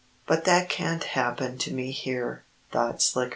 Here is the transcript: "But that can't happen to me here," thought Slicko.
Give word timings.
"But 0.25 0.45
that 0.45 0.67
can't 0.67 1.03
happen 1.03 1.59
to 1.59 1.71
me 1.71 1.91
here," 1.91 2.43
thought 2.71 3.03
Slicko. 3.03 3.29